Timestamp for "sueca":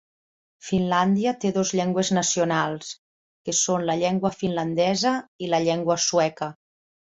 6.11-6.53